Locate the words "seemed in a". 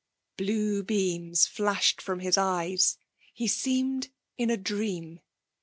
3.47-4.57